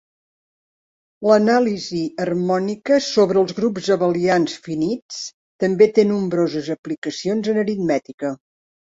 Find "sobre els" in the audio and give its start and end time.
3.07-3.53